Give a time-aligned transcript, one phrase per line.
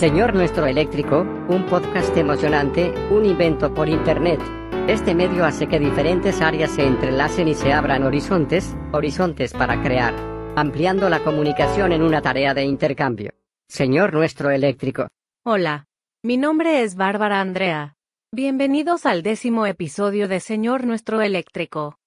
[0.00, 4.40] Señor Nuestro Eléctrico, un podcast emocionante, un invento por Internet.
[4.88, 10.14] Este medio hace que diferentes áreas se entrelacen y se abran horizontes, horizontes para crear,
[10.56, 13.34] ampliando la comunicación en una tarea de intercambio.
[13.68, 15.08] Señor Nuestro Eléctrico.
[15.44, 15.84] Hola.
[16.22, 17.98] Mi nombre es Bárbara Andrea.
[18.32, 21.98] Bienvenidos al décimo episodio de Señor Nuestro Eléctrico.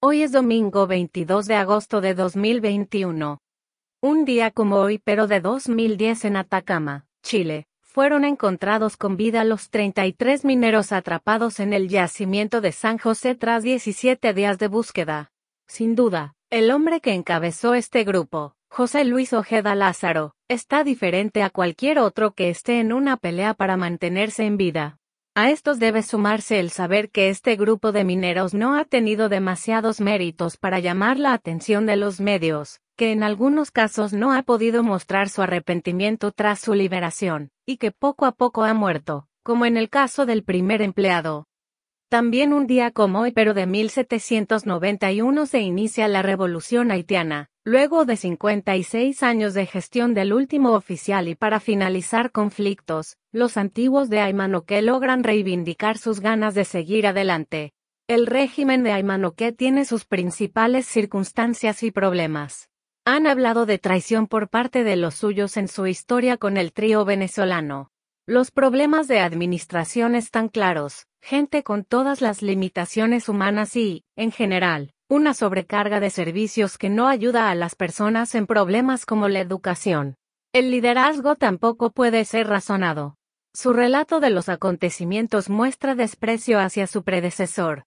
[0.00, 3.40] Hoy es domingo 22 de agosto de 2021.
[4.00, 9.70] Un día como hoy pero de 2010 en Atacama, Chile, fueron encontrados con vida los
[9.70, 15.30] 33 mineros atrapados en el yacimiento de San José tras 17 días de búsqueda.
[15.66, 21.50] Sin duda, el hombre que encabezó este grupo, José Luis Ojeda Lázaro, está diferente a
[21.50, 24.98] cualquier otro que esté en una pelea para mantenerse en vida.
[25.34, 29.98] A estos debe sumarse el saber que este grupo de mineros no ha tenido demasiados
[29.98, 34.82] méritos para llamar la atención de los medios, que en algunos casos no ha podido
[34.82, 39.78] mostrar su arrepentimiento tras su liberación, y que poco a poco ha muerto, como en
[39.78, 41.46] el caso del primer empleado.
[42.10, 48.16] También un día como hoy pero de 1791 se inicia la Revolución haitiana, luego de
[48.16, 54.82] 56 años de gestión del último oficial y para finalizar conflictos, los antiguos de Aymanoque
[54.82, 57.72] logran reivindicar sus ganas de seguir adelante.
[58.08, 62.68] El régimen de Aymanoque tiene sus principales circunstancias y problemas.
[63.04, 67.04] Han hablado de traición por parte de los suyos en su historia con el trío
[67.04, 67.90] venezolano.
[68.26, 74.91] Los problemas de administración están claros, gente con todas las limitaciones humanas y, en general,
[75.12, 80.16] una sobrecarga de servicios que no ayuda a las personas en problemas como la educación.
[80.54, 83.16] El liderazgo tampoco puede ser razonado.
[83.52, 87.84] Su relato de los acontecimientos muestra desprecio hacia su predecesor.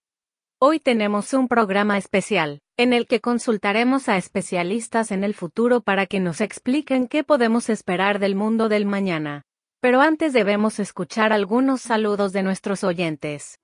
[0.60, 6.06] Hoy tenemos un programa especial, en el que consultaremos a especialistas en el futuro para
[6.06, 9.42] que nos expliquen qué podemos esperar del mundo del mañana.
[9.82, 13.58] Pero antes debemos escuchar algunos saludos de nuestros oyentes.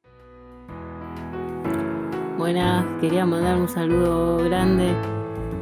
[2.42, 4.96] Buenas, quería mandar un saludo grande.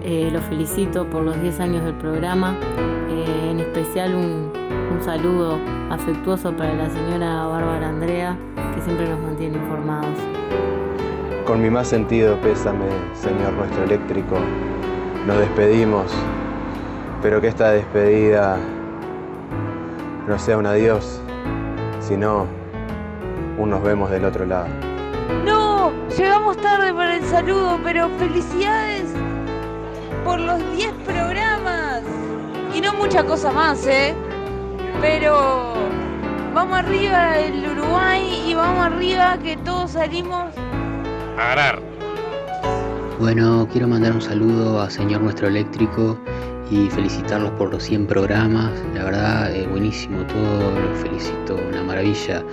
[0.01, 2.55] Eh, los felicito por los 10 años del programa.
[3.09, 4.49] Eh, en especial un,
[5.01, 5.59] saludo
[5.89, 8.37] afectuoso para la señora Bárbara Andrea,
[8.73, 10.17] que siempre nos mantiene informados.
[11.45, 14.37] Con mi más sentido pésame, Señor nuestro eléctrico,
[15.27, 16.05] nos despedimos,
[17.21, 18.57] pero que esta despedida
[20.29, 21.19] no sea un adiós,
[21.99, 22.45] sino
[23.57, 24.88] un nos vemos del otro lado.
[26.61, 29.05] Tarde para el saludo, pero felicidades
[30.25, 32.01] por los 10 programas.
[32.75, 34.13] Y no mucha cosa más, ¿eh?
[34.99, 35.73] Pero
[36.53, 40.51] vamos arriba el Uruguay y vamos arriba que todos salimos
[41.37, 41.81] a ganar.
[43.19, 46.17] Bueno, quiero mandar un saludo a Señor Nuestro Eléctrico
[46.71, 48.71] y felicitarlos por los 100 programas.
[48.93, 52.43] La verdad, es buenísimo todo, los felicito, una maravilla.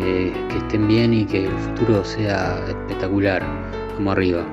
[0.00, 3.42] Eh, que estén bien y que el futuro sea espectacular.
[3.94, 4.44] Como arriba.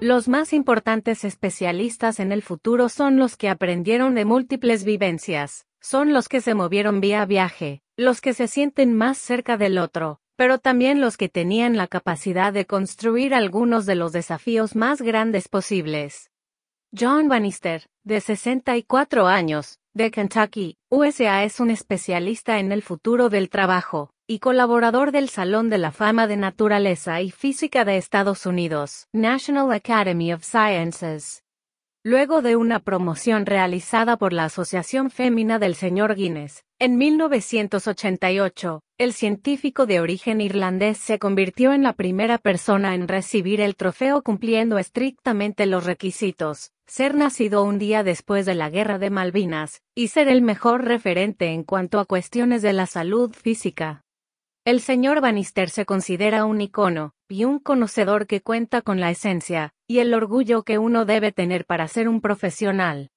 [0.00, 6.12] Los más importantes especialistas en el futuro son los que aprendieron de múltiples vivencias, son
[6.12, 10.58] los que se movieron vía viaje, los que se sienten más cerca del otro, pero
[10.58, 16.30] también los que tenían la capacidad de construir algunos de los desafíos más grandes posibles.
[16.96, 23.50] John Bannister, de 64 años, de Kentucky, USA es un especialista en el futuro del
[23.50, 29.08] trabajo, y colaborador del Salón de la Fama de Naturaleza y Física de Estados Unidos,
[29.12, 31.42] National Academy of Sciences.
[32.04, 39.12] Luego de una promoción realizada por la Asociación Fémina del Señor Guinness, en 1988, el
[39.14, 44.78] científico de origen irlandés se convirtió en la primera persona en recibir el trofeo cumpliendo
[44.78, 50.28] estrictamente los requisitos, ser nacido un día después de la Guerra de Malvinas, y ser
[50.28, 54.02] el mejor referente en cuanto a cuestiones de la salud física.
[54.64, 59.72] El señor Bannister se considera un icono, y un conocedor que cuenta con la esencia,
[59.86, 63.10] y el orgullo que uno debe tener para ser un profesional.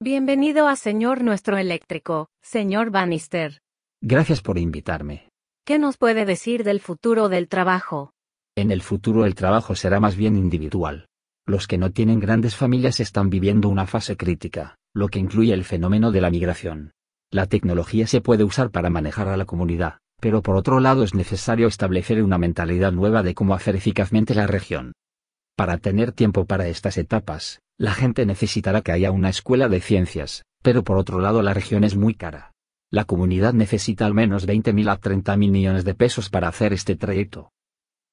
[0.00, 3.62] Bienvenido a Señor Nuestro Eléctrico, señor Bannister.
[4.02, 5.28] Gracias por invitarme.
[5.64, 8.12] ¿Qué nos puede decir del futuro del trabajo?
[8.56, 11.06] En el futuro el trabajo será más bien individual.
[11.46, 15.64] Los que no tienen grandes familias están viviendo una fase crítica, lo que incluye el
[15.64, 16.92] fenómeno de la migración.
[17.32, 21.14] La tecnología se puede usar para manejar a la comunidad, pero por otro lado es
[21.14, 24.92] necesario establecer una mentalidad nueva de cómo hacer eficazmente la región.
[25.56, 30.44] Para tener tiempo para estas etapas, la gente necesitará que haya una escuela de ciencias,
[30.62, 32.52] pero por otro lado la región es muy cara.
[32.88, 37.50] La comunidad necesita al menos 20.000 a 30.000 millones de pesos para hacer este trayecto.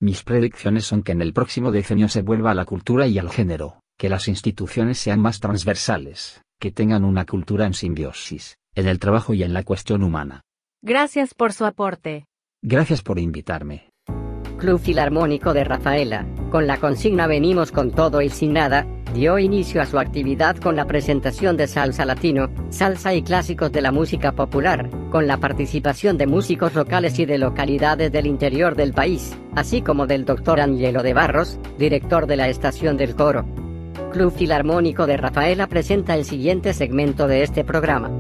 [0.02, 3.30] Mis predicciones son que en el próximo decenio se vuelva a la cultura y al
[3.30, 8.98] género, que las instituciones sean más transversales, que tengan una cultura en simbiosis, en el
[8.98, 10.44] trabajo y en la cuestión humana.
[10.82, 12.26] Gracias por su aporte.
[12.62, 13.90] Gracias por invitarme.
[14.60, 19.82] Club Filarmónico de Rafaela, con la consigna Venimos con todo y sin nada, dio inicio
[19.82, 24.34] a su actividad con la presentación de salsa latino, salsa y clásicos de la música
[24.34, 29.82] popular, con la participación de músicos locales y de localidades del interior del país, así
[29.82, 33.46] como del doctor Angelo de Barros, director de la estación del coro.
[34.12, 38.12] Club Filarmónico de Rafaela presenta el siguiente segmento de este programa.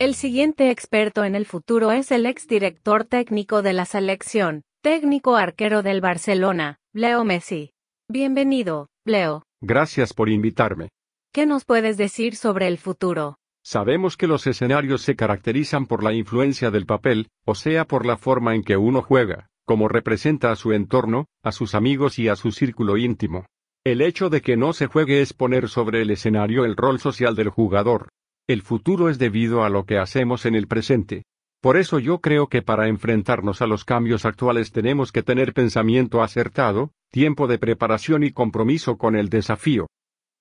[0.00, 5.82] El siguiente experto en el futuro es el exdirector técnico de la selección, técnico arquero
[5.82, 7.70] del Barcelona, Leo Messi.
[8.08, 9.44] Bienvenido, Leo.
[9.60, 10.88] Gracias por invitarme.
[11.32, 13.36] ¿Qué nos puedes decir sobre el futuro?
[13.62, 18.16] Sabemos que los escenarios se caracterizan por la influencia del papel, o sea, por la
[18.16, 22.34] forma en que uno juega, como representa a su entorno, a sus amigos y a
[22.34, 23.46] su círculo íntimo.
[23.84, 27.36] El hecho de que no se juegue es poner sobre el escenario el rol social
[27.36, 28.08] del jugador.
[28.46, 31.24] El futuro es debido a lo que hacemos en el presente.
[31.62, 36.22] Por eso yo creo que para enfrentarnos a los cambios actuales tenemos que tener pensamiento
[36.22, 39.86] acertado, tiempo de preparación y compromiso con el desafío.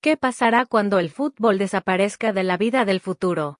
[0.01, 3.59] ¿Qué pasará cuando el fútbol desaparezca de la vida del futuro?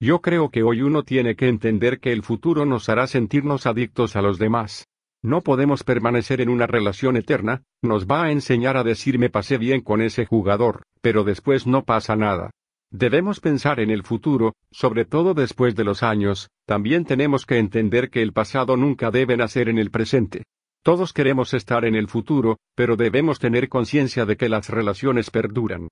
[0.00, 4.16] Yo creo que hoy uno tiene que entender que el futuro nos hará sentirnos adictos
[4.16, 4.88] a los demás.
[5.22, 9.58] No podemos permanecer en una relación eterna, nos va a enseñar a decir me pasé
[9.58, 12.50] bien con ese jugador, pero después no pasa nada.
[12.90, 18.10] Debemos pensar en el futuro, sobre todo después de los años, también tenemos que entender
[18.10, 20.44] que el pasado nunca debe nacer en el presente.
[20.82, 25.88] Todos queremos estar en el futuro, pero debemos tener conciencia de que las relaciones perduran.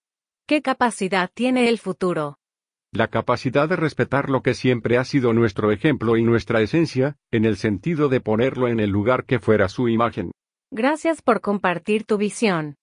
[0.46, 2.36] ¿Qué capacidad tiene el futuro?
[2.92, 7.44] La capacidad de respetar lo que siempre ha sido nuestro ejemplo y nuestra esencia, en
[7.44, 10.30] el sentido de ponerlo en el lugar que fuera su imagen.
[10.70, 12.76] Gracias por compartir tu visión.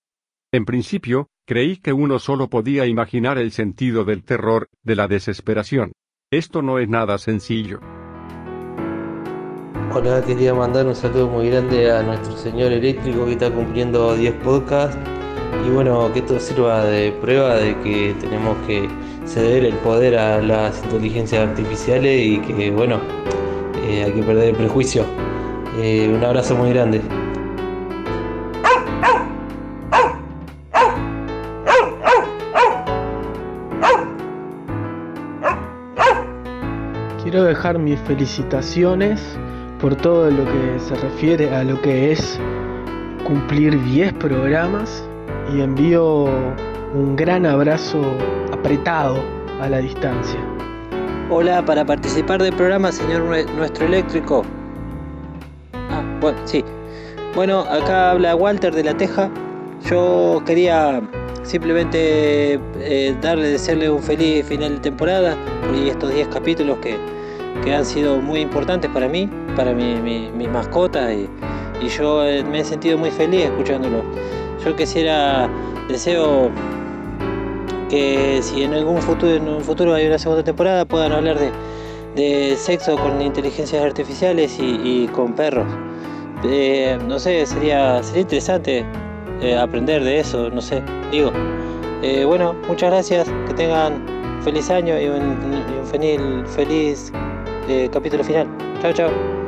[0.52, 5.94] En principio, creí que uno solo podía imaginar el sentido del terror, de la desesperación.
[6.32, 7.80] Esto no es nada sencillo.
[9.94, 14.36] Hola, quería mandar un saludo muy grande a nuestro señor eléctrico que está cumpliendo 10
[14.36, 14.98] podcasts.
[15.68, 18.88] Y bueno, que esto sirva de prueba de que tenemos que
[19.26, 23.02] ceder el poder a las inteligencias artificiales y que, bueno,
[23.84, 25.04] eh, hay que perder el prejuicio.
[25.78, 27.02] Eh, un abrazo muy grande.
[37.84, 39.20] Mis felicitaciones
[39.80, 42.40] por todo lo que se refiere a lo que es
[43.26, 45.04] cumplir 10 programas
[45.54, 46.26] y envío
[46.94, 48.02] un gran abrazo
[48.52, 49.18] apretado
[49.62, 50.40] a la distancia.
[51.30, 53.24] Hola, para participar del programa, señor
[53.56, 54.44] nuestro eléctrico.
[55.74, 56.64] Ah, bueno, sí.
[57.36, 59.30] Bueno, acá habla Walter de la Teja.
[59.90, 61.02] Yo quería
[61.44, 65.36] simplemente eh, darle, desearle un feliz final de temporada
[65.74, 66.98] y estos 10 capítulos que,
[67.64, 71.30] que, han sido muy importantes para mí, para mi, mi, mis mascotas y,
[71.98, 74.04] yo eh, me he sentido muy feliz escuchándolo.
[74.64, 75.50] Yo quisiera,
[75.88, 76.52] deseo
[77.90, 81.38] que si en algún futuro, hay una segunda temporada puedan hablar
[82.16, 85.66] de, sexo con inteligencias artificiales y, con perros.
[86.44, 88.86] Eh, no sé, sería, sería interesante
[89.42, 91.32] eh, aprender de eso, no sé, digo.
[92.28, 94.04] Bueno, muchas gracias, que tengan
[94.44, 95.38] feliz año y un,
[96.04, 97.12] y feliz
[97.92, 98.48] capítulo final.
[98.82, 99.42] Chao, chao.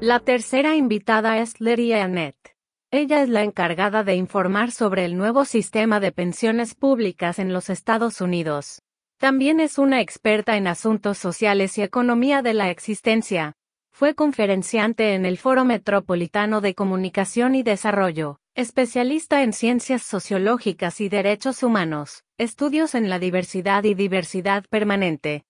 [0.00, 2.54] La tercera invitada es Lydia Annette.
[2.90, 7.70] Ella es la encargada de informar sobre el nuevo sistema de pensiones públicas en los
[7.70, 8.82] Estados Unidos.
[9.18, 13.54] También es una experta en asuntos sociales y economía de la existencia.
[13.96, 21.08] Fue conferenciante en el Foro Metropolitano de Comunicación y Desarrollo, especialista en ciencias sociológicas y
[21.08, 25.44] derechos humanos, estudios en la diversidad y diversidad permanente.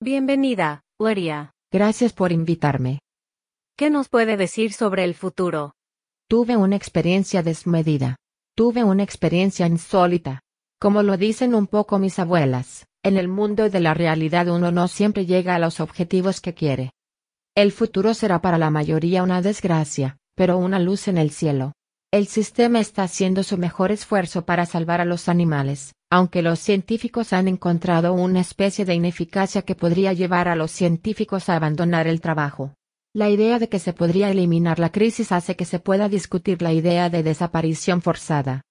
[0.00, 1.54] Bienvenida, Lydia.
[1.72, 2.98] Gracias por invitarme.
[3.74, 5.72] ¿Qué nos puede decir sobre el futuro?
[6.28, 8.16] Tuve una experiencia desmedida.
[8.54, 10.42] Tuve una experiencia insólita.
[10.78, 14.88] Como lo dicen un poco mis abuelas, en el mundo de la realidad uno no
[14.88, 16.90] siempre llega a los objetivos que quiere.
[17.58, 21.72] El futuro será para la mayoría una desgracia, pero una luz en el cielo.
[22.12, 27.32] El sistema está haciendo su mejor esfuerzo para salvar a los animales, aunque los científicos
[27.32, 32.20] han encontrado una especie de ineficacia que podría llevar a los científicos a abandonar el
[32.20, 32.74] trabajo.
[33.12, 36.72] La idea de que se podría eliminar la crisis hace que se pueda discutir la
[36.72, 38.62] idea de desaparición forzada.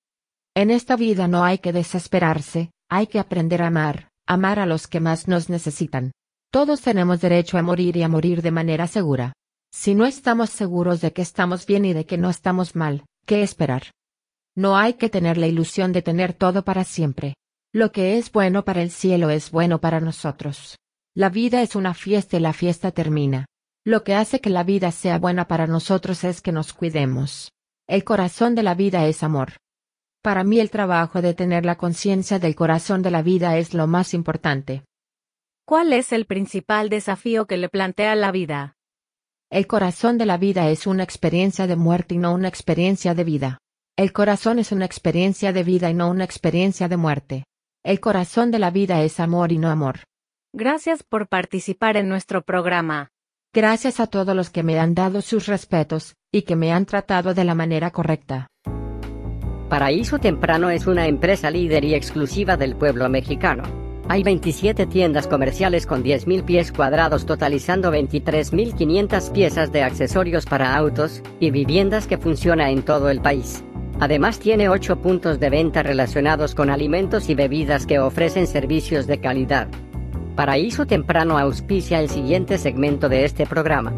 [0.56, 4.88] En esta vida no hay que desesperarse, hay que aprender a amar, amar a los
[4.88, 6.13] que más nos necesitan.
[6.51, 9.33] Todos tenemos derecho a morir y a morir de manera segura.
[9.71, 13.43] Si no estamos seguros de que estamos bien y de que no estamos mal, ¿qué
[13.43, 13.91] esperar?
[14.55, 17.35] No hay que tener la ilusión de tener todo para siempre.
[17.73, 20.77] Lo que es bueno para el cielo es bueno para nosotros.
[21.13, 23.45] La vida es una fiesta y la fiesta termina.
[23.85, 27.51] Lo que hace que la vida sea buena para nosotros es que nos cuidemos.
[27.87, 29.53] El corazón de la vida es amor.
[30.23, 33.85] Para mí el trabajo de tener la conciencia del corazón de la vida es lo
[33.85, 34.83] más importante.
[35.67, 38.77] ¿Cuál es el principal desafío que le plantea la vida?
[39.51, 43.25] El corazón de la vida es una experiencia de muerte y no una experiencia de
[43.25, 43.57] vida.
[43.97, 47.43] El corazón es una experiencia de vida y no una experiencia de muerte.
[47.83, 50.05] El corazón de la vida es amor y no amor.
[50.53, 53.09] Gracias por participar en nuestro programa.
[53.53, 57.33] Gracias a todos los que me han dado sus respetos, y que me han tratado
[57.33, 58.47] de la manera correcta.
[59.67, 63.87] Paraíso Temprano es una empresa líder y exclusiva del pueblo mexicano.
[64.09, 71.21] Hay 27 tiendas comerciales con 10.000 pies cuadrados totalizando 23.500 piezas de accesorios para autos
[71.41, 73.65] y viviendas que funciona en todo el país.
[73.99, 79.19] Además tiene 8 puntos de venta relacionados con alimentos y bebidas que ofrecen servicios de
[79.19, 79.67] calidad.
[80.37, 83.91] Paraíso Temprano auspicia el siguiente segmento de este programa.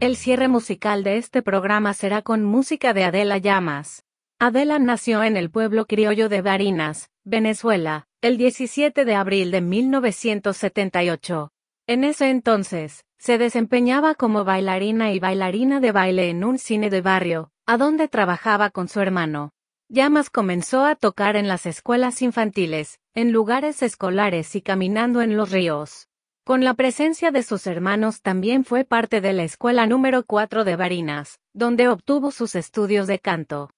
[0.00, 4.04] El cierre musical de este programa será con música de Adela Llamas.
[4.40, 11.52] Adela nació en el pueblo criollo de Barinas, Venezuela, el 17 de abril de 1978.
[11.86, 17.00] En ese entonces, se desempeñaba como bailarina y bailarina de baile en un cine de
[17.00, 19.52] barrio, a donde trabajaba con su hermano.
[19.88, 25.52] Llamas comenzó a tocar en las escuelas infantiles, en lugares escolares y caminando en los
[25.52, 26.08] ríos.
[26.44, 30.76] Con la presencia de sus hermanos también fue parte de la escuela número 4 de
[30.76, 33.70] Barinas, donde obtuvo sus estudios de canto.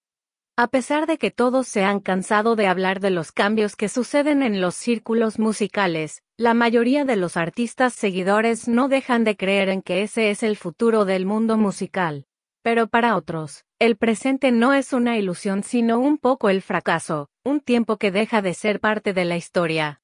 [0.59, 4.43] A pesar de que todos se han cansado de hablar de los cambios que suceden
[4.43, 9.83] en los círculos musicales, la mayoría de los artistas seguidores no dejan de creer en
[9.83, 12.25] que ese es el futuro del mundo musical.
[12.63, 17.61] Pero para otros, el presente no es una ilusión sino un poco el fracaso, un
[17.61, 20.01] tiempo que deja de ser parte de la historia.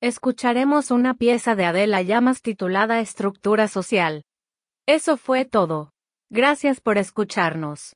[0.00, 4.24] Escucharemos una pieza de Adela Llamas titulada Estructura Social.
[4.86, 5.92] Eso fue todo.
[6.30, 7.94] Gracias por escucharnos.